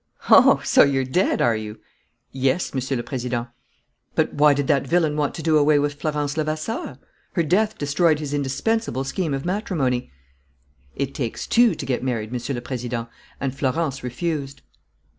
[0.31, 1.79] "Oh, so you're dead, are you?"
[2.31, 3.49] "Yes, Monsieur le Président."
[4.15, 6.97] "But why did that villain want to do away with Florence Levasseur?
[7.33, 10.11] Her death destroyed his indispensable scheme of matrimony."
[10.95, 13.09] "It takes two to get married, Monsieur le Président,
[13.39, 14.63] and Florence refused."